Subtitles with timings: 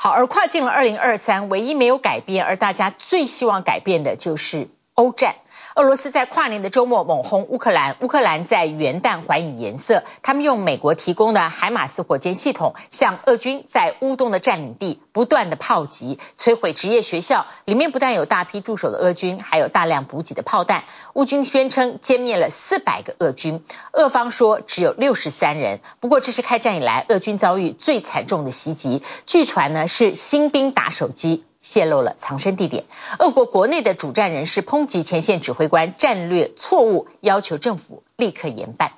[0.00, 5.34] 好，而跨进了二零二三，唯一没有改变，而大家最希望改变的就是欧战。
[5.78, 20.82] 俄罗斯在跨年的周末猛轰乌克兰，乌克兰在元旦还以颜色，他们用美国提供的海马斯火箭系统，向俄军在乌东的占领地不断的炮击，摧毁职业学校，里面不但有大批驻守的俄军，还有大量补给的炮弹。
[21.14, 25.78] 乌军宣称歼灭了四百个俄军，俄方说只有六十三人。
[26.00, 31.44] 不过这是开战以来俄军遭遇最惨重的袭击，据传呢是新兵打手机。
[31.68, 32.84] 泄露了藏身地点，
[33.18, 38.92] 俄国国内的主战人士抨击前线指挥官战略错误，要求政府立刻严办。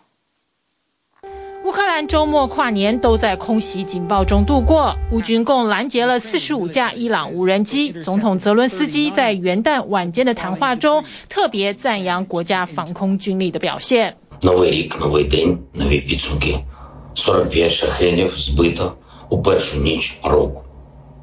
[1.64, 7.92] 乌克兰周末跨年都在空袭警报中度过，乌军共拦截了四十五架伊朗无人机。
[8.04, 14.16] 总统泽伦斯基在元旦晚间的谈话中特别赞扬国家防空军力的表现。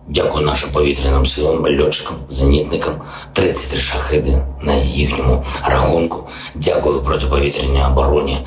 [0.10, 2.94] Дякую нашим повітряним силам, льотчикам, зенітникам,
[3.34, 6.24] 33 шахеди на їхньому рахунку.
[6.56, 8.38] Дякую протиповітряній обороні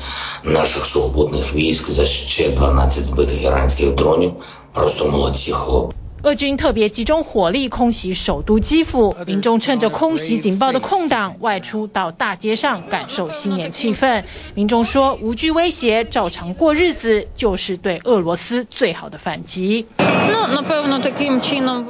[0.43, 4.33] наших сухопутних військ за ще 12 збитих іранських дронів.
[4.73, 6.00] Просто молодці хлопці.
[6.22, 14.24] 俄军特别集中火力空袭首都基辅，民众趁着空袭警报的空档外出到大街上感受新年气氛。
[14.54, 19.86] 民众说，无惧威胁，照常过日子，就是对俄罗斯最好的反击。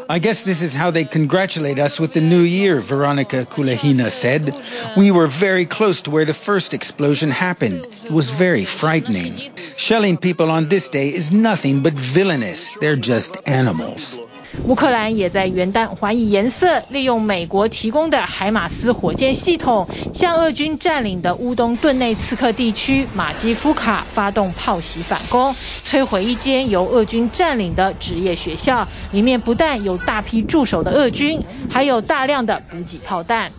[0.09, 4.53] I guess this is how they congratulate us with the new year, Veronica Kulehina said.
[4.97, 7.87] We were very close to where the first explosion happened.
[8.14, 9.54] Was very frightening.
[9.78, 12.70] Shelling people on this day is nothing but villainous.
[12.82, 14.20] They're just animals.
[14.66, 33.54] 乌克兰也在元旦还以颜色，利用美国提供的海马斯火箭系统，向俄军占领的乌东顿内茨克地区马基夫卡发动炮袭反攻，摧毁一间由俄军占领的职业学校，里面不但有大批驻守的俄军，还有大量的补给炮弹。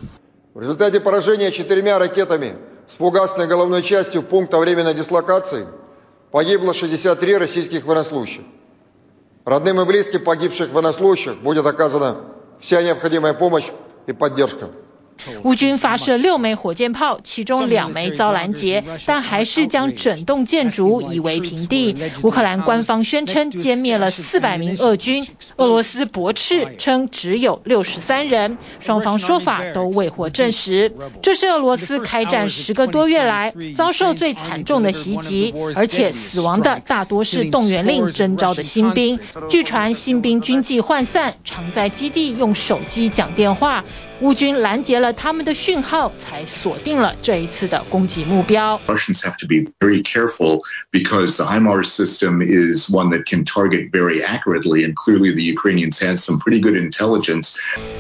[2.86, 5.67] с фугасной головной частью пункта временной дислокации
[6.30, 8.42] погибло 63 российских военнослужащих.
[9.45, 12.17] Родным и близким погибших военнослужащих будет оказана
[12.61, 13.70] вся необходимая помощь
[14.07, 14.70] и поддержка.
[15.44, 21.96] 乌军发射六枚火箭炮，其中两枚遭拦截，但还是将整栋建筑夷为平地。
[22.22, 30.92] 乌克兰官方宣称歼灭了四百名俄军，俄罗斯驳斥称只有六十三人，双方说法都未获证实。
[31.22, 39.20] 这是俄罗斯开战十个多月来遭受最惨重的袭击，而且死亡的大多是动员令征召的新兵。
[39.48, 43.84] 据传新兵军纪涣散，常在基地用手机讲电话。
[44.21, 48.82] 乌军拦截了他们的讯号，才锁定了这一次的攻击目标。
[48.88, 50.61] Russians have to be very careful
[50.92, 55.99] because the HIMARS system is one that can target very accurately, and clearly the Ukrainians
[55.99, 57.54] had some pretty good intelligence.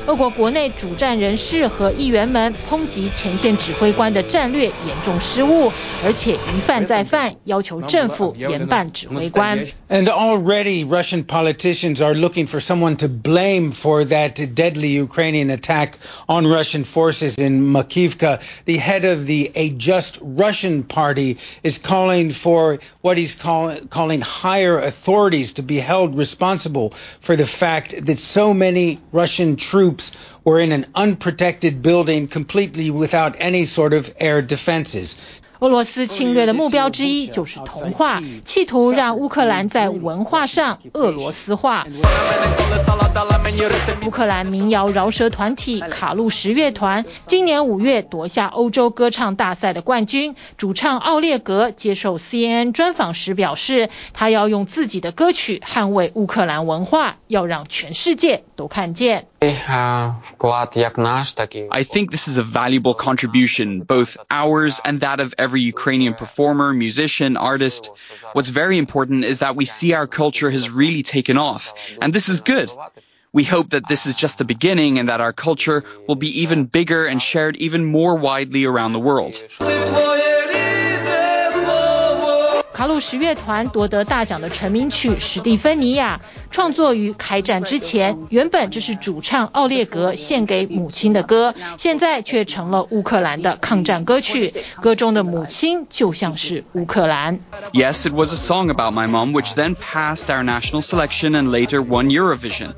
[0.07, 5.71] 俄国国内主战人士和议员们抨击前线指挥官的战略严重失误，
[6.03, 9.67] 而且一犯再犯，要求政府严办指挥官。
[9.87, 15.91] And already Russian politicians are looking for someone to blame for that deadly Ukrainian attack.
[16.28, 18.42] on Russian forces in Makivka.
[18.64, 24.20] The head of the A Just Russian Party is calling for what he's call, calling
[24.20, 26.90] higher authorities to be held responsible
[27.20, 30.12] for the fact that so many Russian troops
[30.44, 35.16] were in an unprotected building completely without any sort of air defenses.
[35.62, 41.86] 俄罗斯侵略的目标之一就是同化，企图让乌克兰在文化上俄罗斯化。
[44.04, 59.28] 乌克兰民谣饶舌团体卡路什乐团今年五月夺下欧洲歌唱大赛的冠军，主唱奥列格接受 CNN 专访时表示，他要用自己的歌曲捍卫乌克兰文化，要让全世界都看见。
[59.40, 59.48] I
[61.84, 67.36] think this is a valuable contribution, both ours and that of every Ukrainian performer, musician,
[67.36, 67.90] artist.
[68.32, 72.28] What's very important is that we see our culture has really taken off, and this
[72.28, 72.70] is good.
[73.32, 76.66] We hope that this is just the beginning and that our culture will be even
[76.66, 79.42] bigger and shared even more widely around the world.
[82.82, 86.20] 卡路什乐团夺得大奖的成名曲《史蒂芬尼亚》
[86.50, 94.52] 创作于开战之前，原本这是主唱奥列格献给母亲的歌，现在却成了乌克兰的抗战歌曲。
[94.80, 97.38] 歌中的母亲就像是乌克兰。
[97.72, 101.80] Yes, it was a song about my mom, which then passed our national selection and later
[101.80, 102.70] won Eurovision.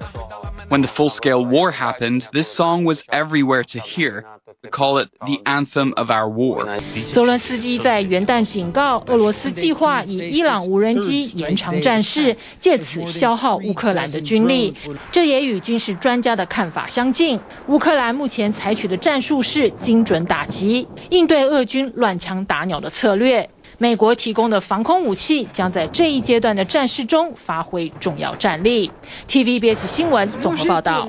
[0.68, 4.24] When the full-scale war happened, this song was everywhere to hear.
[4.62, 6.78] We call it the anthem of our war.
[7.12, 14.74] 泽伦斯基在元旦警告，俄罗斯计划以伊朗无人机延长战事，借此消耗乌克兰的军力。
[15.12, 17.40] 这也与军事专家的看法相近。
[17.66, 23.50] 乌克兰目前采取的战术是精准打击，应对俄军乱枪打鸟的策略。
[23.78, 28.92] 美国提供的防空武器将在这一阶段的战事中发挥重要战力。
[29.28, 31.08] TVBS 新闻综合报道。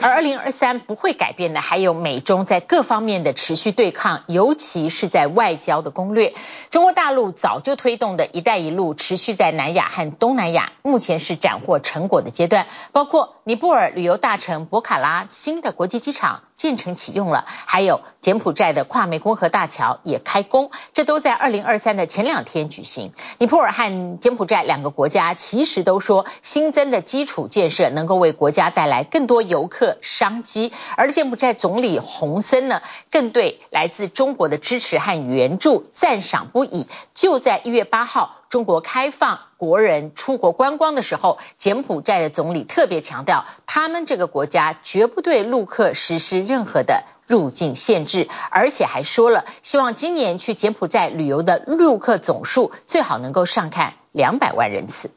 [0.00, 6.34] 而二零二三不会改变的，还有美中在各方面的持续对抗，尤其是在外交的攻略。
[6.70, 16.42] 中国大陆早就推动的一带一路，持续在南亚和东南亚，目前是斩获成果的阶段，包括尼泊尔旅游大城博卡拉新的国际机场。
[16.60, 23.14] 建成启用了，还有柬埔寨的跨湄公河大桥也开工，这都在二零二三的前两天举行。
[23.38, 36.86] 尼泊尔和柬埔寨两个国家其实都说，新增的基础建设能够为国家带来更多游客商机，而柬埔寨总理洪森呢，更对来自中国的支持和援助赞赏不已。
[37.14, 38.39] 就在一月八号。
[38.50, 55.12] 中国开放国人出国观光的时候，柬埔寨的总理特别强调，他们这个国家绝不对陆客实施任何的入境限制，而且还说了，希望今年去柬埔寨旅游的陆客总数最好能够上看两百万人次。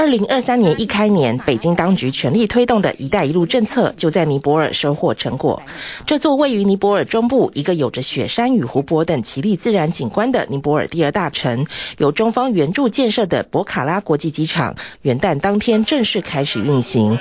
[0.00, 5.64] 二零二三年一开年，北京当局全力推动的一带一路政策就在尼泊尔收获成果。
[6.06, 11.66] 这座位于尼泊尔中部一个有着雪山与湖泊等奇丽自然景观的尼泊尔第二大城，
[11.96, 17.18] 由中方援助建设的博卡拉国际机场，元旦当天正式开始运行。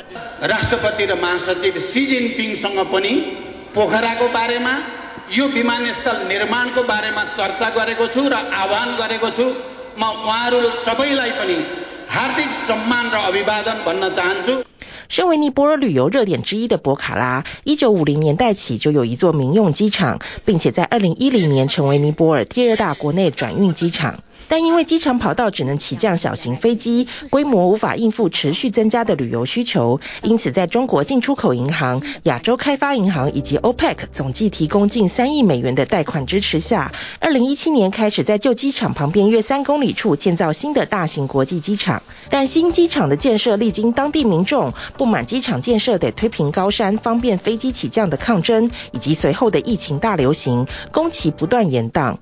[15.09, 24.19] 身为尼泊尔旅游热点之一的博卡拉，一九五零年代起就有一座民用机场，并且在二零一零年成为尼泊尔第二大国内转运机场。
[24.47, 42.01] 但因为机场跑道只能起降小型飞机，规模无法应付持续增加的旅游需求，因此在中国进出口银行、亚洲开发银行以及 OPEC 总计提供近三亿美元的贷款支持下，二零一七年开始在旧机场旁边约三公里处建造新的大型国际机场。
[42.29, 52.17] 但新机场的建设历经当地民众不满机场建设得推平高山方便飞机起降的抗争，以及随后的疫情大流行，工期不断延宕。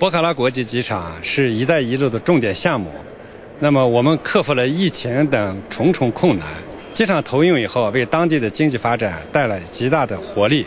[0.00, 2.90] 博卡拉国际机场是一带一路的重点项目，
[3.58, 6.48] 那么我们克服了疫情等重重困难，
[6.94, 10.64] 机场投用以后，为当地的经济发展带来极大的活力。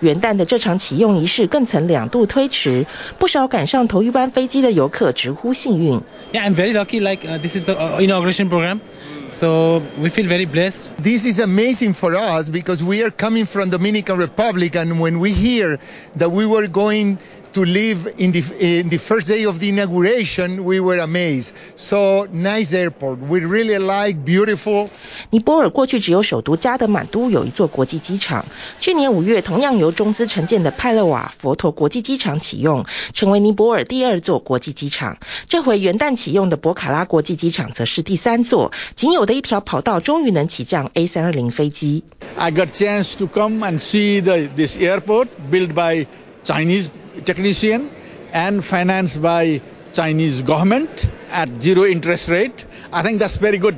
[0.00, 2.86] 元旦的这场启用仪式更曾两度推迟，
[3.18, 6.00] 不少赶上头一班飞机的游客直呼幸运。
[6.32, 7.00] Yeah, I'm very lucky.
[7.00, 8.80] Like, uh, this is the inauguration program.
[9.28, 10.92] So we feel very blessed.
[11.02, 15.32] This is amazing for us because we are coming from Dominican Republic and when we
[15.32, 15.78] hear
[16.16, 17.18] that we were going
[17.55, 21.51] to live in the in the first day of the inauguration, we were amazed.
[21.75, 23.19] So nice airport.
[23.19, 24.89] We really like beautiful.
[25.31, 28.45] 尼泊尔过去只有首都加德满都有一座国际机场。
[28.79, 35.17] 去年五月，同样由中资承建的派勒瓦佛陀国际机场启用，成为尼泊尔第二座国际机场。
[35.49, 42.05] 这回元旦启用的博卡拉国际机场则是第三座，仅有的一条跑道终于能起降 A 三二零飞机。
[42.37, 46.07] I got chance to come and see the this airport built by
[46.45, 46.87] Chinese.
[47.25, 47.89] technician
[48.33, 49.61] and financed by
[49.93, 52.65] Chinese government at zero interest rate.
[52.91, 53.75] I think that's very good.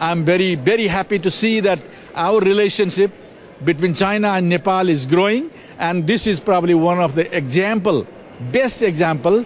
[0.00, 1.78] I'm very, very happy to see that
[2.14, 3.10] our relationship
[3.64, 5.50] between China and Nepal is growing.
[5.78, 8.06] And this is probably one of the example,
[8.52, 9.44] best example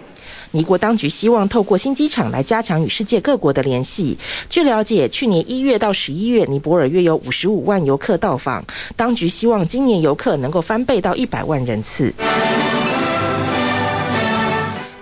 [0.51, 4.17] 尼国当局希望透过新机场来加强与世界各国的联系。
[4.49, 8.65] 据了解，去年一月到十一月，尼泊尔约有五十五万游客到访。
[8.95, 12.13] 当局希望今年游客能够翻倍到一百万人次。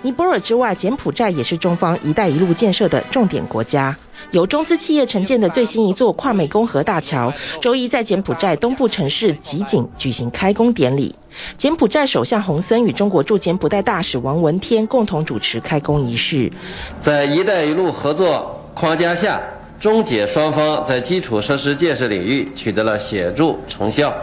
[0.03, 3.97] 尼泊尔之外，柬埔寨也是中方“一带一路”建设的重点国家。
[4.31, 11.15] 由中资企业承建的最新一座跨湄公河大桥，周一在柬埔寨东部城市吉景举行开工典礼。
[11.57, 16.51] 柬埔寨首相洪森与中国驻柬埔寨大使王文天共同主持开工仪式。
[16.99, 19.39] 在“一带一路”合作框架下，
[19.79, 24.15] 中柬双方在基础设施建设领域取得了显著成效。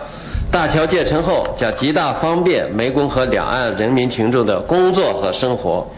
[0.50, 5.90] 大桥建成后，将极大方便湄公河两岸人民群众的工作和生活。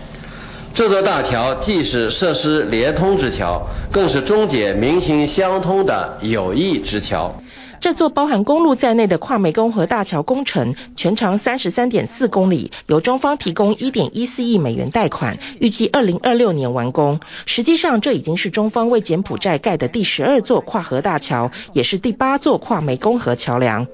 [0.74, 7.34] 这座大桥既是设施连通之桥，更是中柬民心相通的友谊之桥。
[7.80, 17.20] 这座包含公路在内的跨湄公河大桥工程，全长三十三点四公里，由中方提供一点一四亿美元贷款，预计二零二六年完工。
[17.46, 23.86] 实际上，这已经是中方为柬埔寨盖的第十二座跨河大桥，也是第八座跨湄公河桥梁。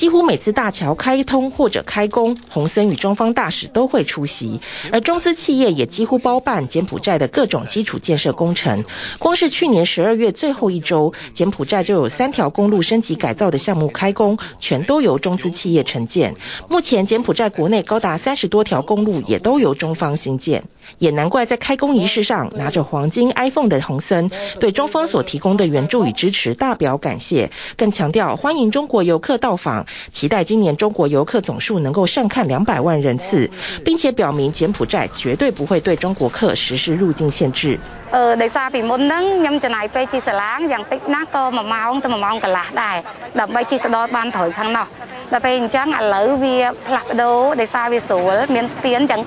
[0.00, 8.86] 几乎每次大桥开通或者开工，洪森与中方大使都会出席，而中资企业也几乎包办柬埔寨的各种基础建设工程。
[9.18, 16.34] 光是去年十二月最后一周，柬埔寨就有三条公路升级改造的项目开工，全都由中资企业承建。
[16.70, 20.64] 目前柬埔寨国内高达三十多条公路也都由中方兴建，
[20.98, 33.50] 也难怪在开工仪式上拿着黄金 iPhone 的洪森对中方所提供的援助与支持大表感谢，更强调欢迎中国游客到访，期待今年中国游客总数能够上看两百万人次，
[33.84, 37.78] 并且表明柬埔寨绝对不会对中国客实施入境限制。
[38.14, 42.96] 呃，ដោយសារពីមុនហ្នឹងខ្ញុំចំណាយពេលជិះសាឡាងយ៉ាងតិចណាស់ក៏1ម៉ោងទៅ1ម៉ោងកន្លះដែរ
[43.40, 44.86] ដើម្បីជិះទៅដល់បានត្រូវខាងនោះ
[45.32, 49.20] ដល់ពេលអញ្ចឹងឥឡូវវាផ្លាស់ប្ដូរដោយសារវាស្រួលមានស្ពានអញ្ចឹង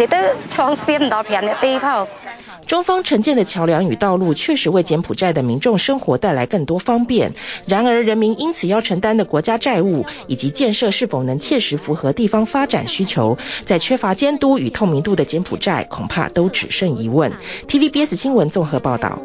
[0.00, 0.20] និយាយទៅ
[0.54, 2.00] ឆ្លងស្ពានដល់5នាទីផង
[2.66, 7.32] 中方承建的桥梁与道路确实为柬埔寨的民众生活带来更多方便，
[7.66, 17.32] 然而人民因此要承担的国家债务以及建设是否能切实符合地方发展需求，在缺乏监督与透明度的柬埔寨恐怕都只剩疑问。
[17.68, 19.20] TVBS 新闻综合报道。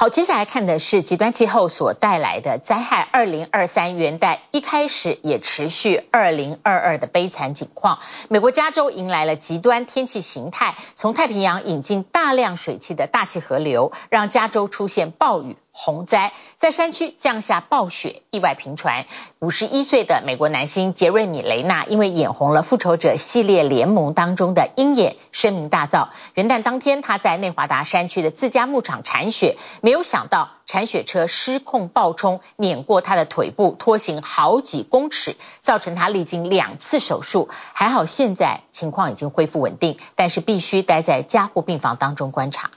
[0.00, 3.08] 好，接下来看的是极端气候所带来的灾害。
[3.10, 7.98] 二零二三元旦一开始也持续二零二二的悲惨景况。
[8.28, 15.56] 美国加州迎来了极端天气形态，从太平洋引进大量水汽的大气河流，让加州出现暴雨。
[15.80, 19.06] 洪灾在山区降下暴雪，意外频传。
[19.38, 26.08] 五十一岁的美国男星杰瑞米·雷纳因为演红了《复仇者》系列联盟当中的鹰眼，声名大噪。
[26.34, 37.48] 元旦当天，他在内华达山区的自家牧场铲雪，没有想到铲雪车失控暴冲，碾过他的腿部，拖行好几公尺，造成他历经两次手术。
[37.72, 42.72] 还好现在情况已经恢复稳定，但是必须待在加护病房当中观察。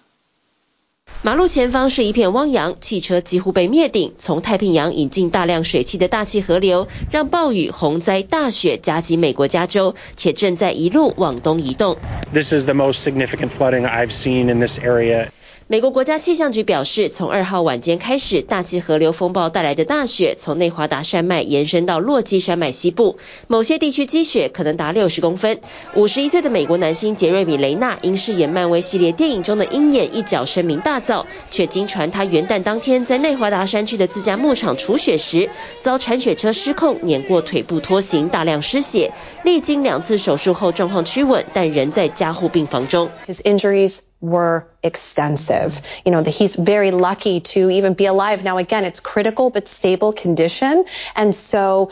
[1.23, 4.13] 马路前方是一片汪洋，汽车几乎被灭顶。
[4.17, 11.95] 从太平洋引进大量水汽的大气河流，让暴雨、洪灾、大雪夹击美国加州，且正在一路往东移动。
[12.33, 15.27] This is the most significant flooding I've seen in this area.
[15.71, 23.15] 美国国家气象局表示，从二号晚间开始，大气河流风暴带来的大雪从内华达山脉延伸到落基山脉西部，
[23.47, 25.61] 某些地区积雪可能达六十公分。
[25.95, 35.49] 五十一岁的美国男星杰瑞米·雷纳因饰演漫威系列电影中的鹰眼一角声名大噪，却经传他元旦当天在内华达山区的自家牧场除雪时，
[35.79, 39.13] 遭铲雪车失控碾过腿部拖行，大量失血，
[39.45, 43.09] 历经两次手术后状况趋稳，但仍在加护病房中。
[43.25, 45.81] His injuries were extensive.
[46.05, 48.43] You know, he's very lucky to even be alive.
[48.43, 50.85] Now, again, it's critical but stable condition.
[51.15, 51.91] And so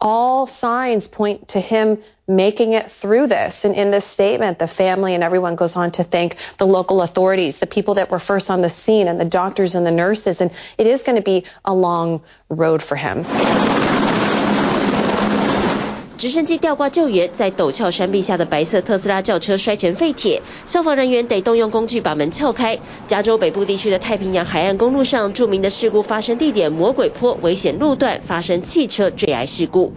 [0.00, 3.64] all signs point to him making it through this.
[3.64, 7.58] And in this statement, the family and everyone goes on to thank the local authorities,
[7.58, 10.40] the people that were first on the scene and the doctors and the nurses.
[10.40, 13.99] And it is going to be a long road for him.
[16.20, 22.78] 直升机吊挂救援，在陡峭山壁下的白色特斯拉轿车摔成废铁，消防人员得动用工具把门撬开。
[23.06, 29.94] 加州北部地区的太平洋海岸公路上，著名的事故发生地点魔鬼坡危险路段发生汽车坠崖事故。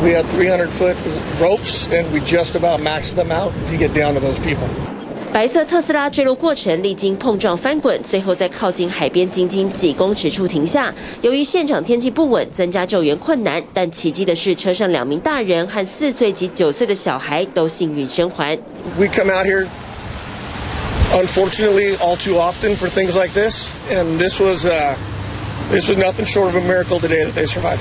[0.00, 0.94] We had 300 foot
[1.40, 4.91] ropes and we just about maxed them out to get down to those people.
[5.32, 10.92] 白色特斯拉坠落过程历经碰撞翻滚，最后在靠近海边仅仅几公尺处停下。
[11.22, 18.58] 由于现场天气不稳，增加救援困难，但奇迹的是，车上两名大人和四岁及九岁的小孩都幸运生还。
[18.98, 19.68] We come out here,
[21.14, 24.96] unfortunately, all too often for things like this, and this was, uh,
[25.70, 27.80] this was nothing short of a miracle today that they survived.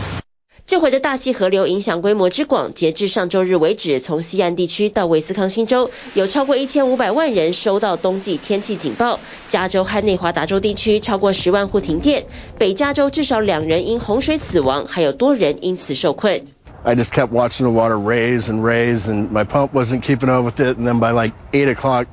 [0.66, 9.20] 这回的大气河流影响规模之广，截至上周日为止，从西岸地区到威斯康星州，有超过一千五百万人收到冬季天气警报。
[9.50, 12.26] 加州和内华达州地区超过十万户停电，
[12.58, 16.46] 北加州至少两人因洪水死亡，还有多人因此受困。
[16.85, 20.61] I just kept watching the water raise and raise, and my pump wasn't keeping up with
[20.61, 20.77] it.
[20.77, 22.07] And then by like eight o'clock.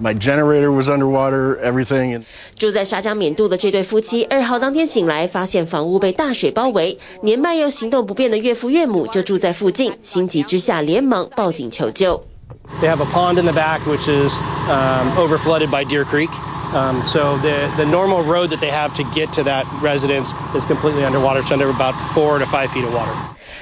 [0.00, 2.24] My generator was underwater, everything.
[2.56, 12.24] 住在沙江缅度的这对夫妻，二号当天醒来，发现房屋被大水包围，年迈又行动不便的岳父岳母就住在附近，心急之下连忙报警求救。
[12.80, 14.32] They have a pond in the back, which is
[14.68, 16.30] um, overflooded by Deer Creek.
[16.72, 20.64] Um, so the the normal road that they have to get to that residence is
[20.64, 21.40] completely underwater.
[21.40, 23.12] It's under about four to five feet of water.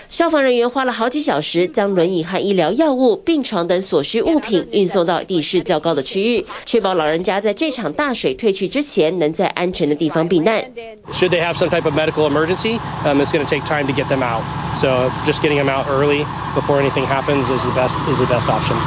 [0.09, 10.63] 消防人员花了好几小时，将轮椅和医疗药物、病床等所需物品运送到地势较高的区域，确保老人家在这场大水退去之前，能在安全的地方避难。
[11.12, 14.07] Should they have some type of medical emergency, um, it's going to take time to get
[14.07, 14.43] them out.
[14.77, 18.47] So just getting them out early before anything happens is the best is the best
[18.47, 18.77] option.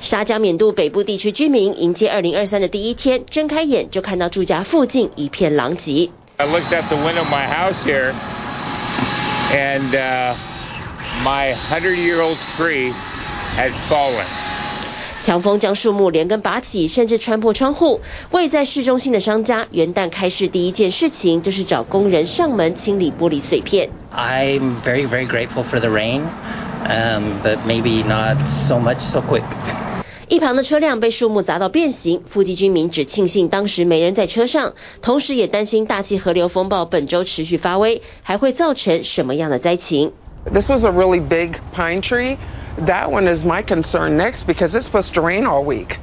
[0.00, 6.10] 沙江缅度北部地区居民迎接二零二三的第一天，睁开眼就看到住家附近一片狼藉。
[6.36, 8.12] I looked at the window of my house here.
[9.51, 10.35] and uh,
[11.23, 12.93] my hundred-year-old tree
[13.55, 14.25] had fallen.
[15.19, 18.01] 强风将树木连根拔起，甚至穿破窗户。
[18.29, 23.89] 位在市中心的商家元旦开市第一件事情就是找工人上门清理玻璃碎片。
[24.15, 26.21] I'm very, very grateful for the rain,
[26.85, 29.43] um, but maybe not so much so quick.
[30.32, 34.72] 一旁的车辆被树木砸到变形，附近居民只庆幸当时没人在车上，
[35.02, 40.12] 同时也担心大气河流风暴本周持续发威，还会造成什么样的灾情。
[40.50, 42.38] This was a really big pine tree.
[42.86, 45.96] That one is my concern next because it's supposed to rain all week.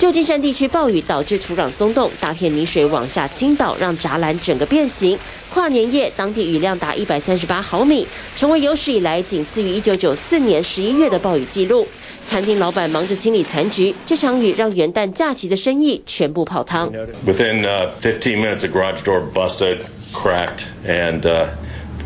[0.00, 5.18] 旧金山地区暴雨导致土壤松动，大片泥水往下倾倒，让栅栏整个变形。
[5.52, 11.86] 跨年夜，当地雨量达一百三十八毫米，成为有史以来仅次于一九九四年十一月的暴雨记录。
[12.24, 16.92] 餐厅老板忙着清理残局，这场雨让元旦假期的生意全部泡汤。
[17.26, 17.62] Within
[18.00, 19.78] fifteen minutes, the garage door busted,
[20.12, 21.22] cracked, and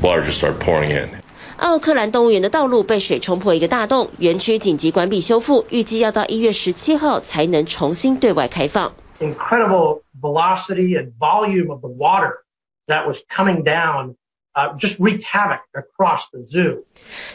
[0.00, 1.08] water just started pouring in.
[1.56, 8.92] 奥克兰动物园的道路被水冲破一个大洞，园区紧急关闭修复，预计要到一月十七号才能重新对外开放。
[9.20, 12.32] Incredible velocity and volume of the water
[12.88, 14.16] that was coming down.
[14.56, 16.84] Uh, just wreaked havoc across the zoo.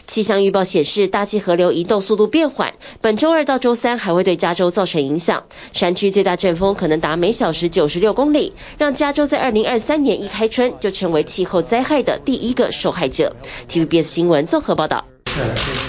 [0.07, 5.43] 气象预报显示，大气河流移动速度变缓，本周二到周三还会对加州造成影响。
[5.73, 13.35] 山区最大阵风可能达每小时九十六公里，让加州在二零二三年一开春就成为气候灾害的第一个受害者。
[13.67, 15.03] TVBS 新闻综合报道。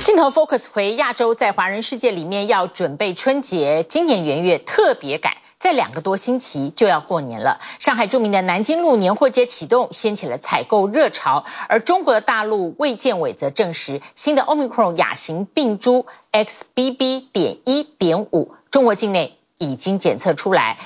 [0.03, 5.35] 镜头 focus 回亚洲，在华人世界里面要准备春节，今年元月特别赶。
[5.61, 11.45] 在两个多星期就要过年了，上海著名的南京路年货街启动，掀起了采购热潮。
[11.69, 17.25] 而中国的大陆卫健委则证实，新的 Omicron 亚型病株 XBB.
[17.31, 20.79] 点一点五，中国境内已经检测出来。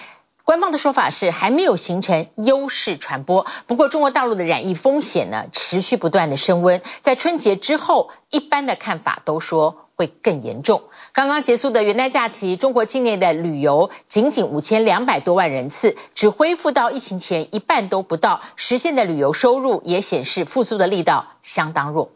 [0.43, 9.84] 官方的说法是还没有形成优势传播，不过中国大陆的染疫风险呢持续不断的升温，在春节之后，一般的看法都说。
[9.95, 10.83] 会更严重。
[11.13, 22.11] 刚刚结束的元旦假期，中国境内的旅游仅仅五千两百多万人次，只恢复到疫情前一半都不到，实现的旅游收入也显示复苏的力道相当弱。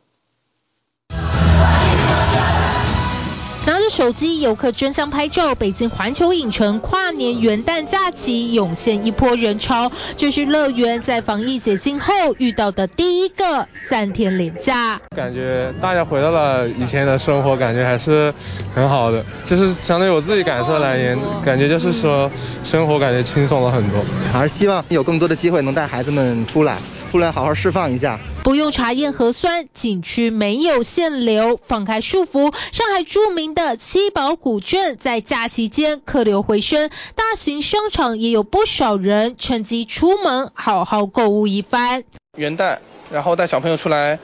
[3.98, 5.56] 手机，游客争相拍照。
[5.56, 15.00] 北京环球影城跨年元旦假期涌现一波人潮，这是乐园在防疫解禁后遇到的第一个三天连假。
[15.16, 18.32] 感觉大家回到了以前的生活，感觉还是
[18.72, 19.24] 很好的。
[19.44, 22.30] 就是相对我自己感受来言，感觉就是说
[22.68, 24.04] 生活感觉轻松了很多。
[24.30, 26.76] 还是希望有更多的机会能带孩子们出来。
[27.10, 32.54] 出来好好释放一下，不用查验核酸，景区没有限流，放开束缚。
[32.70, 42.04] 上海著名的七宝古镇在假期间客流回升，大型商场也有不少人趁机出门好好购物一番。
[42.36, 42.76] 元旦，
[43.10, 44.18] 然后带小朋友出来，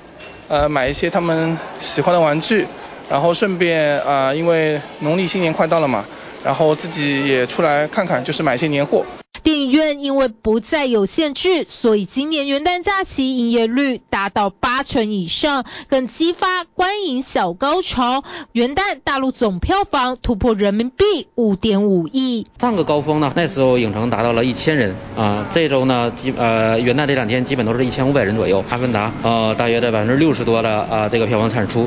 [0.49, 2.67] 呃，买一些他们喜欢的玩具，
[3.09, 6.05] 然后顺便啊、呃，因为农历新年快到了嘛，
[6.45, 9.05] 然后自己也出来看看，就是买一些年货。
[9.43, 18.25] 电影院因为不再有限制，所以今年元旦假期营业率达到八成以上，更激发观影小高潮。
[18.53, 22.47] 元旦大陆总票房突破人民币五点五亿。
[22.59, 28.65] 上个高峰呢，那时候影城达到了一千人啊，这周呢基呃元旦这两天基本都是一千五百人左右。
[28.71, 31.87] 阿凡达呃大约在百分之六十多的啊这个票房产出，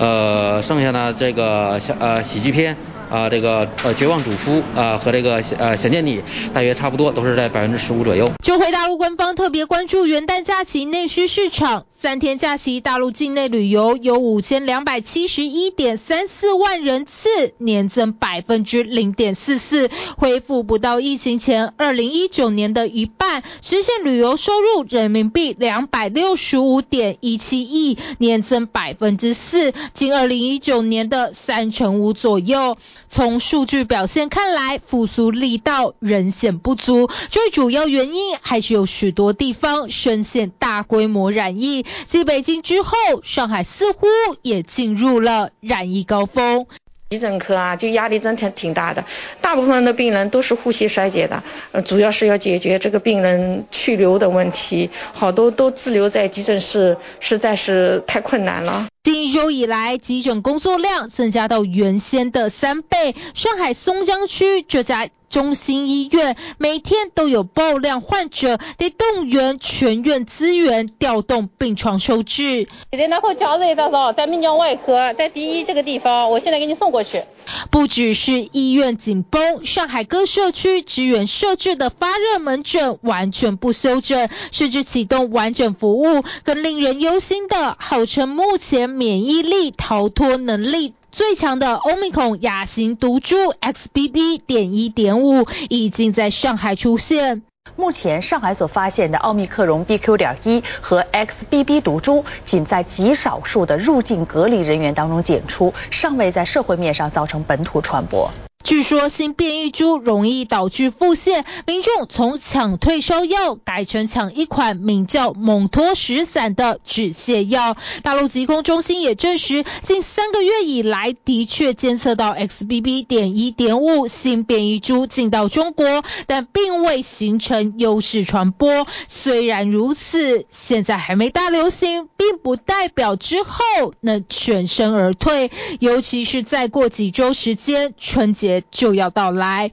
[0.00, 2.76] 呃剩下呢这个小呃喜剧片。
[3.10, 6.20] 啊，这个呃，绝望主夫啊，和这个呃，想见你，
[6.52, 8.30] 大约差不多，都是在百分之十五左右。
[8.42, 32.76] 就回大陆官方特别关注元旦假期内需市场，三天假期大陆境内旅游有五千两百七十一点三四万人次，年增百分之零点四四，恢复不到疫情前二零一九年的一半，实现旅游收入人民币两百六十五点一七亿，年增百分之四，近二零一九年的三成五左右。
[33.08, 37.08] 从数据表现看来，复苏力道仍显不足。
[37.30, 41.84] 最主要原因还是有许多地方深陷大规模染疫。
[42.06, 44.06] 继北京之后，上海似乎
[44.42, 46.66] 也进入了染疫高峰。
[47.10, 49.04] 急诊科啊，就压力真挺挺大的。
[49.40, 51.40] 大部分的病人都是呼吸衰竭的，
[51.70, 54.90] 呃，主要是要解决这个病人去留的问题。
[55.12, 58.88] 好多都滞留在急诊室，实在是太困难了。
[59.04, 63.14] 近一周以来，急诊工作量增加到原先的三倍。
[63.34, 72.68] 上海松江区这家中心医院，每天都有爆量患者，得动员全院资源，调动病床收治。
[72.90, 77.24] 然后脚累的时候，在泌尿外科，在第一这个地方，我现在给你送过去。
[77.70, 86.24] 不只是医院紧绷，上海各社区支援设置的发热门诊完全不休整，甚至启动完整服务。
[86.44, 94.38] 更令人忧心的，号称目前免疫力逃脱能力最强的欧米孔亚型毒株 XBB.
[94.46, 97.40] 点一点五已经在上海出现。
[97.74, 100.18] 目前上海所发现的奥密克戎 BQ.
[100.18, 108.30] 点一和 XBB 毒株，仅在极少数的入境隔离人员当中检出，尚未在社会面上造成本土传播。
[108.66, 117.76] 据说新变异株容易导致腹泻，民众从抢退烧药改成抢一款名叫蒙脱石散的止泻药。
[118.02, 123.06] 大陆疾控中心也证实，近三个月以来的确监测到 XBB.
[123.06, 128.84] 点一点五新变异株进到中国，但并未形成优势传播。
[129.06, 138.55] 虽然如此，现在还没大流行，并不代表之后能全身而退，尤其是再过几周时间，春节。
[138.70, 139.70] 就要到来。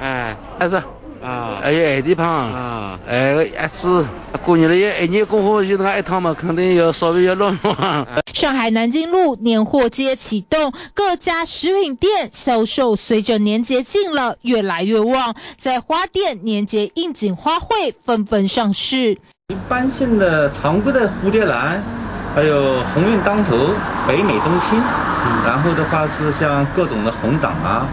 [0.00, 0.76] 哎，还是
[1.22, 3.34] 啊，还有矮地胖啊，哎，
[4.44, 8.06] 过年了也，一年过后就那个一趟嘛，肯定要稍微要乱乱。
[8.32, 19.18] 上海南京路年货街启动，各家食品店销售随着年节近了越来越旺，在花店年节应景花卉纷纷上市。
[19.48, 22.01] 一般性的常规的蝴蝶兰。
[22.34, 23.56] 还有鸿运当头、
[24.08, 24.78] 北美冬青，
[25.44, 27.86] 然后的话是像各种的红掌啊，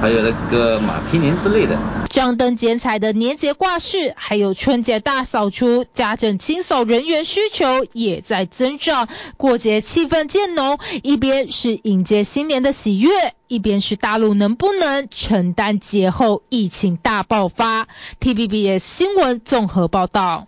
[0.00, 1.76] 还有那个马蹄莲之类的。
[2.08, 9.08] 张灯结彩的年节挂饰，还有春节大扫除，家政清扫人员需求也在增长。
[9.36, 13.10] 过节气氛渐浓，一边是迎接新年的喜悦，
[13.46, 17.86] 一边是大陆能不能承担节后疫情大爆发。
[18.20, 20.46] T B B S 新闻综合报道。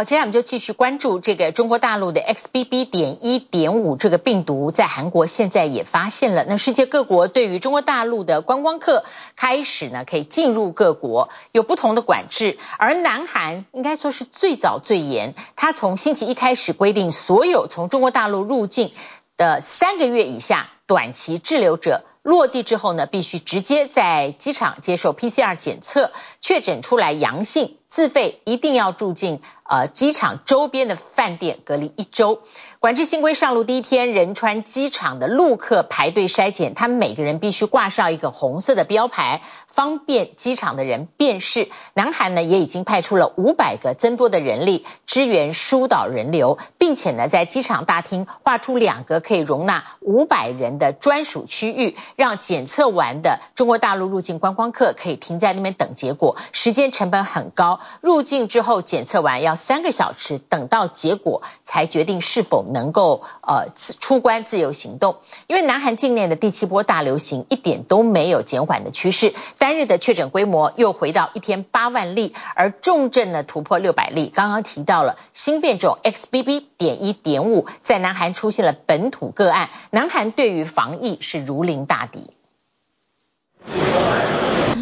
[0.00, 2.86] 好，接下来我们就继续关注这个中国大陆的 XBB.
[2.86, 6.46] 点一点五这个病毒，在韩国现在也发现了。
[6.48, 9.04] 那世界各国对于中国大陆的观光客
[9.36, 18.92] 开始呢，可以进入各国有不同的管制，而南韩应该说是最早最严，它从星期一开始规定，所有从中国大陆入境
[19.36, 26.10] 的三个月以下短期滞留者落地之后呢，必须直接在机场接受 PCR 检测，
[26.40, 27.76] 确诊出来阳性。
[27.90, 32.42] 自费一定要住进呃机场周边的饭店隔离一周。
[32.80, 39.42] 管制新规上路第一天，仁川机场的陆客排队筛检，他们每个人必须挂上一个红色的标牌。
[39.72, 41.68] 方便机场的人辨识。
[41.94, 56.36] 南韩呢也已经派出了五百个增多的人力支援疏导人流，并且呢在机场大厅划出两个可以容纳五百人的专属区域，让检测完的中国大陆入境观光客可以停在那边等结果。
[56.52, 63.68] 时间成本很高，入境之后检测完要三个小时，等到结果才决定是否能够呃
[64.00, 65.16] 出关自由行动。
[65.46, 69.34] 因为南韩境内的第七波大流行一点都没有减缓的趋势。
[69.60, 74.32] 单日的确诊规模又回到一天八万例，而重症呢突破六百例。
[74.34, 76.64] 刚刚提到了新变种 XBB.
[76.78, 82.30] 点一点五，在南韩出现了本土个案，南韩对于防疫是如临大敌。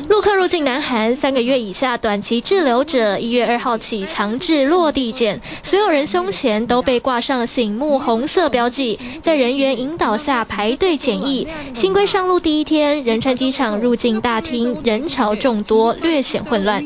[0.09, 11.47] 陆客入境南韩三个月以下短期滞留者，一月二号起强制落地检，所有人胸前都被挂上醒目红色标记，在人员引导下排队检疫。
[11.75, 16.83] 新规上路第一天，仁川机场入境大厅人潮众多，略显混乱。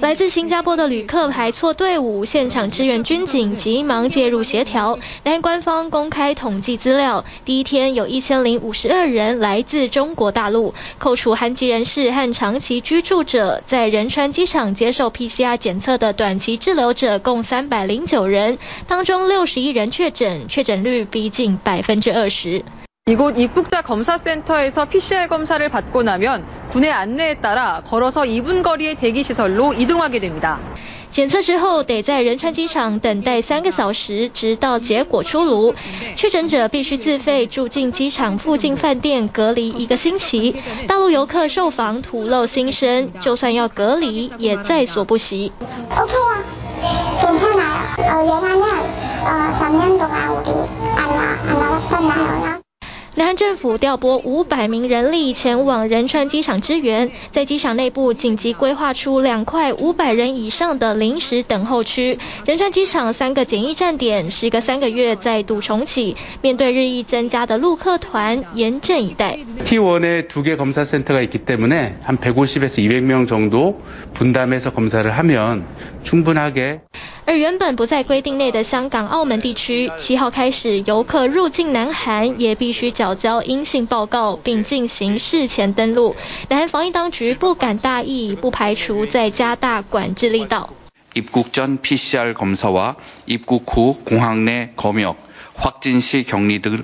[0.00, 4.98] 来自新加坡的旅客排错队伍，现场支援军警急忙介入协调。
[5.22, 7.03] 南韩官方公开统计资料，
[7.43, 22.63] 第一天有一千零五十二人来自中国大陆，扣除韩籍人士和长期居住者，在仁川机场接受 PCR 检测的短期滞留者共三百零九人，当中六十一人确诊，确诊率逼近百分之二十。
[23.07, 30.19] 이곳 입국자 검사센터에서 PCR 검사를 받고 나면 군의 안내에 따라 걸어서 2분 거리의 대기시설로 이동하게
[30.19, 30.59] 됩니다.
[31.14, 35.72] 检测之后得在仁川机场等待三个小时，直到结果出炉。
[36.16, 40.60] 确诊者必须自费住进机场附近饭店隔离一个星期。
[40.88, 45.52] 大陆游客受访吐露心声，就算要隔离也在所不惜。
[53.15, 62.17] 南韩政府调拨五百名人力前往仁川机场支援，在机场内部紧急规划出两块五百人以上的临时等候区。
[62.45, 66.15] 仁川机场三个检疫站点，时隔三个月再度重启。
[66.41, 69.37] 面对日益增加的陆客团，严阵以待。
[69.65, 73.81] T1에 두 개 검사 센터가 있기 때문에 한 150에서 200명 정도
[74.13, 75.65] 분담해서 검사를 하면
[76.03, 76.81] 충분하게
[77.25, 86.15] 而原本不在规定内的香港、澳门地区，七号开始游客入境南韩也必须缴交阴性报告，并进行事前登录。
[86.49, 90.69] 南韩防疫当局不敢大意，不排除再加大管制力道。
[91.13, 92.95] 입국전 PCR 검사와
[93.27, 95.15] 입국 후 공항内검역
[95.55, 96.83] 확진 시 격리 등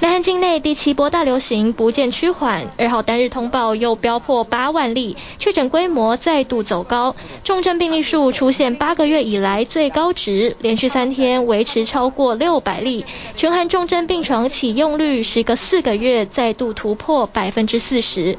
[0.00, 13.04] 南韩境内第七波大流行不见趋缓，二号单日通报又飙破八万例，确诊规模再度走高，重症病例数出现八个月以来最高值，连续三天维持超过六百例，
[13.36, 18.38] 全韩重症病床启用率时隔四个月再度突破百分之四十。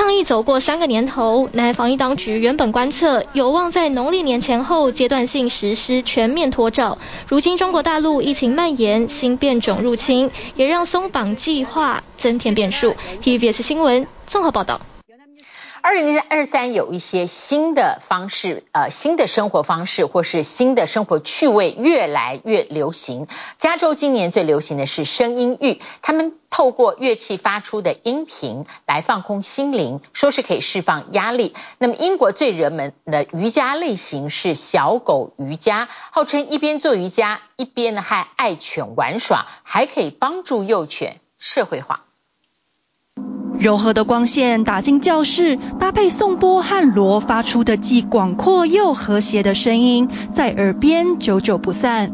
[0.00, 6.96] 抗疫走过三个年头，南防疫当局原本观测有望在农历年前后阶段性实施全面脱罩。
[7.28, 12.96] 如今中国大陆疫情蔓延，新变种入侵，也让松绑计划增添变数。
[13.22, 14.80] TVBS 新闻综合报道。
[15.90, 23.26] 二零二三有一些新的方式，呃，新的生活方式或是新的生活趣味越来越流行。
[23.58, 31.56] 加州今年最流行的是声音浴，他们透过乐器发出的音频来放空心灵，说是可以释放压力。
[31.78, 42.04] 那么英国最热门的瑜伽类型是小狗瑜伽，号称一边做瑜伽一边呢还爱犬玩耍，还可以帮助幼犬社会化。
[43.60, 52.10] 柔和的光线打进教室，搭配颂钵和锣发出的既广阔又和谐的声音，在耳边久久不散。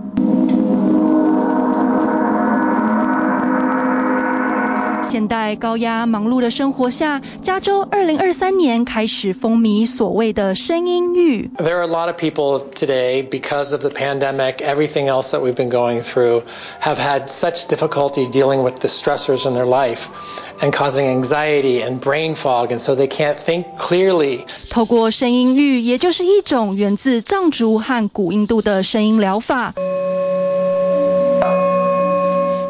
[5.08, 11.50] 现代高压忙碌的生活下，加州2023年开始风靡所谓的声音浴。
[11.56, 15.70] There are a lot of people today because of the pandemic, everything else that we've been
[15.70, 16.42] going through,
[16.80, 20.06] have had such difficulty dealing with the stressors in their life
[20.60, 24.40] and causing anxiety and brain fog, and so they can't think clearly.
[24.68, 29.74] 透过声音浴，也就是一种源自藏族和古印度的声音疗法。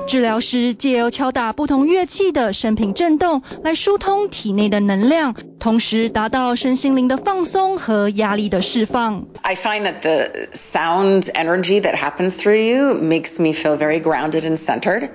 [0.08, 9.26] 治疗师借由敲打不同乐器的声频震动，来疏通体内的能量，同时达到身心灵的放松和压力的释放。
[9.42, 14.58] I find that the sound energy that happens through you makes me feel very grounded and
[14.58, 15.12] centered,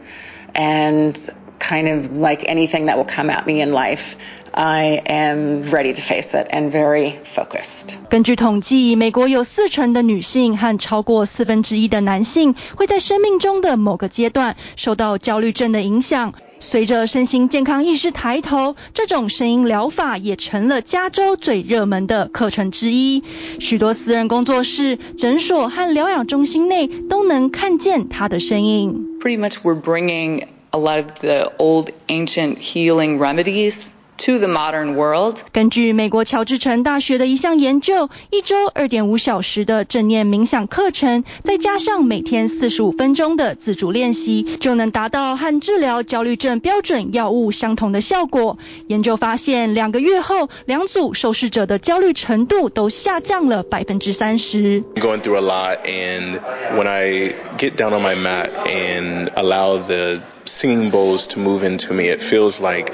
[0.55, 1.14] and
[1.59, 4.16] kind of like anything that will come at me in life.
[4.54, 7.96] I am ready to face it and very focused.
[8.10, 16.34] 根据统计，美国有四成的女性和超过四分之一的男性会在生命中的某个阶段受到焦虑症的影响。
[16.60, 23.24] 随着身心健康意识抬头，这种声音疗法也成了加州最热门的课程之一。
[23.60, 29.18] 许多私人工作室、诊所和疗养中心内都能看见她的身影。
[29.20, 33.88] Pretty much we're bringing a lot of the old ancient healing remedies
[34.21, 35.40] to the modern world.
[35.53, 48.57] 根据美国乔治城大学的一项研究，一周二点五小时的正念冥想课程，再加上每天四十五分钟的自主练习，就能达到和治疗焦虑症标准药物相同的效果。
[48.88, 54.83] 研究发现，两个月后，两组受试者的焦虑程度都下降了百分之三十。
[54.95, 56.40] Going through a lot, and
[56.75, 61.92] when I get down on my mat and allow the singing bowls to move into
[61.92, 62.92] me, it feels like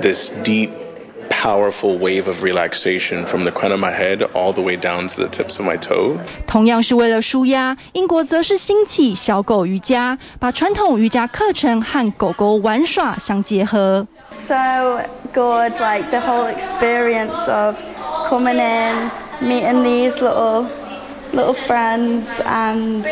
[0.00, 0.70] this deep,
[1.28, 5.16] powerful wave of relaxation from the crown of my head all the way down to
[5.16, 6.18] the tips of my toe.
[6.46, 14.06] 同样是为了舒压，英国则是兴起小狗瑜伽，把传统瑜伽课程和狗狗玩耍相结合。
[14.30, 15.00] So
[15.32, 17.76] good, like the whole experience of
[18.28, 20.66] coming in, meeting these little
[21.33, 23.03] little friends and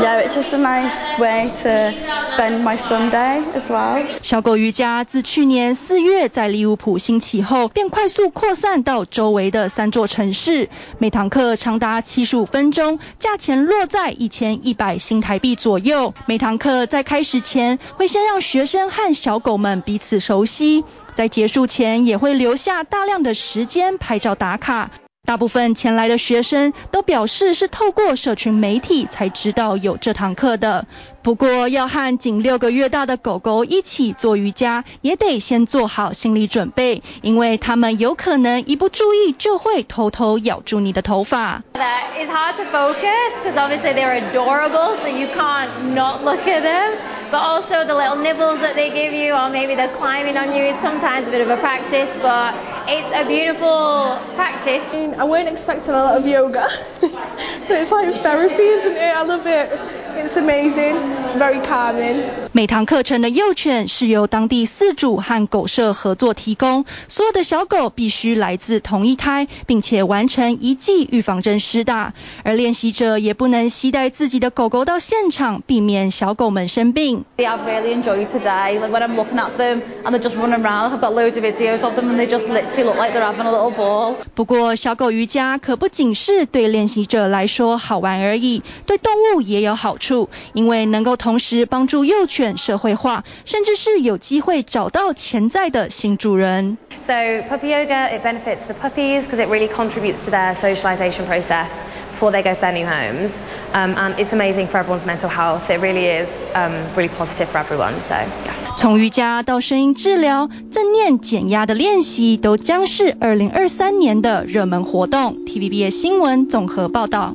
[0.00, 1.92] yeah, it's just a nice way to
[2.32, 4.04] spend my Sunday as well.
[4.22, 10.68] 小狗瑜伽自去年四月在利物浦兴起后，便快速扩散到周围的三座城市。
[10.98, 16.14] 每堂课长达七十五分钟，价钱落在一千一百新台币左右。
[16.26, 20.84] 每堂课在开始前会先让学生和小狗们彼此熟悉，
[21.14, 24.90] 在结束前也会留下大量的时间拍照打卡。
[25.24, 30.86] 大部分前来的学生都表示是透过社群媒体才知道有这堂课的。
[31.21, 41.63] 不过，要和仅六个月大的狗狗一起做瑜伽，也得先做好心理准备，因为它们有可能一不注意就会偷偷咬住你的头发。
[41.73, 46.93] It's hard to focus because obviously they're adorable, so you can't not look at them.
[47.29, 50.63] But also the little nibbles that they give you, or maybe they're climbing on you,
[50.63, 52.55] is sometimes a bit of a practice, but
[52.87, 54.81] it's a beautiful practice.
[54.93, 56.69] I weren't expecting a lot of yoga,
[57.01, 59.13] but it's like therapy, isn't it?
[59.13, 59.69] I love it.
[60.15, 60.95] It's amazing,
[61.38, 62.24] Very calming.
[62.52, 72.12] 每堂课程的幼犬是由当地饲主和狗舍合作提供，所有的小狗必须来自同一胎，并且完成一剂预防针施打，
[72.44, 77.24] 而练习者也不能携带自己的狗狗到现场，避免小狗们生病。
[77.38, 78.78] They have really enjoyed today.
[78.78, 81.44] Like when I'm looking at them and they're just running around, I've got loads of
[81.44, 84.16] videos of them and they just literally look like they're having a little ball.
[84.34, 96.78] 不过，小狗瑜伽可不仅是对练习者来说好玩而已，对动物也有好处，因为能够同时帮助幼犬社会化，甚至是有机会找到潜在的新主人。
[97.02, 101.70] So puppy yoga, it benefits the puppies because it really contributes to their socialization process
[102.12, 103.36] before they go to their new homes.
[103.72, 105.68] Um, and it's amazing for everyone's mental health.
[105.70, 107.94] It really is um, really positive for everyone.
[108.02, 108.52] So, yeah.
[108.76, 115.36] 从瑜伽到声音治疗、正念减压的练习，都将是二零二三年的热门活动。
[115.44, 117.34] TVBS 新闻综合报道。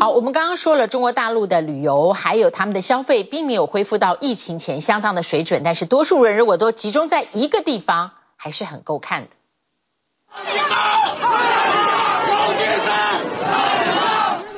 [0.00, 5.62] 好，我们刚刚说了中国大陆的旅游，还有他们的消费，并没有恢复到疫情前相当的水准。
[5.64, 9.30] 但是多数人如果都集中在一个地方，还是很够看的。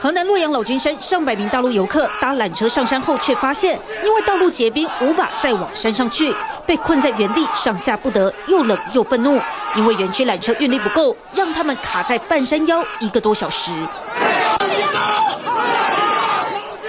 [0.03, 6.35] 河南洛阳老君山上百名大陆游客搭缆车上山后，却发现因为道路结冰，无法再往山上去，
[6.67, 9.41] 被困在原地上下不得，又冷又愤怒，
[9.75, 13.71] 因为园区缆车运力不够，让他们卡在半山腰一个多小时。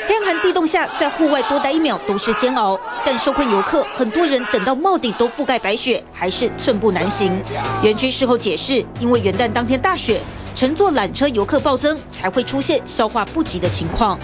[0.08, 2.80] 天寒地冻下，在户外多待一秒都是煎熬。
[3.06, 7.42] 但受困游客很多人等到帽顶都覆盖白雪，还是寸步难行。
[7.84, 10.20] 园区事后解释，因为元旦当天大雪，
[10.56, 14.18] 乘坐缆车游客暴增，才会出现消化不及的情况。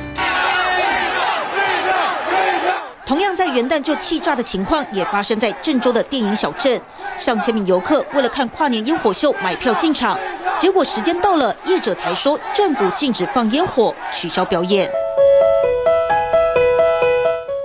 [3.05, 6.81] 同样在元旦就气炸的情况，也发生在郑州的电影小镇。
[7.17, 10.19] 上千名游客为了看跨年烟火秀买票进场，
[10.59, 14.91] 结果时间到了，业者才说政府禁止放烟火，取消表演。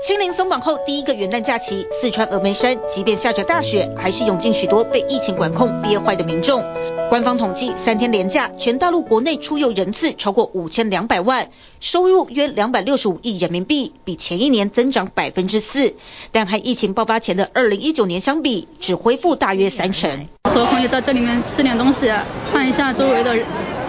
[0.02, 6.64] 清零松绑后第一个元旦假期，四川峨眉山即便下着大雪，还是涌进许多被疫情管控憋坏的民众。
[7.08, 15.94] 官方统计，三天连假，全大陆国内出游人次超过五千两百万，收入约两百六十五亿人民币，比前一年增长百分之四。
[16.32, 20.26] 但和疫情爆发前的二零一九年相比，只恢复大约三成。
[20.52, 22.10] 和朋友在这里面吃点东西，
[22.52, 23.36] 看一下周围的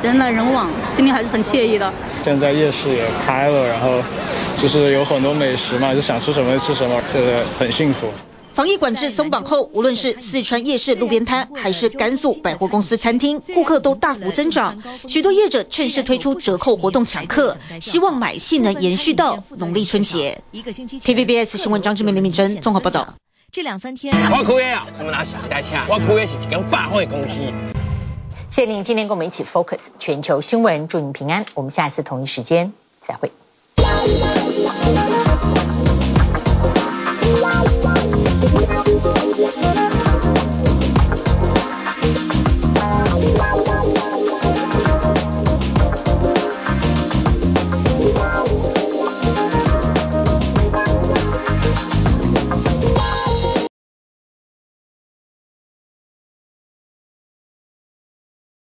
[0.04, 1.92] 人来人往，心里还是很惬意的。
[2.24, 4.00] 现在夜市也开了，然后
[4.64, 8.08] 就是有很多美食嘛，就想吃什么就吃什么，就是很幸福。
[8.54, 14.82] 防疫管制松绑后，无论是四川夜市路边摊，还是甘肃百货公司餐厅，顾客都大幅增长。
[15.10, 20.42] 许多业者趁势推出折扣活动抢客，希望买气能延续到农历春节。
[20.54, 23.16] TVBS 新闻张志明、林敏珍综合报道。
[23.52, 27.42] 这两三天，我开的啊，我们拿是几台车，我开的是一间百货公司。
[28.50, 31.46] 谢谢您今天跟我们一起 focus 全球新闻，祝您平安。
[31.54, 32.72] 我们下次同一时间
[33.02, 33.30] 再会。